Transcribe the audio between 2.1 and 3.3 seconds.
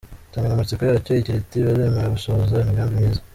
gusohoza imigambi myiza.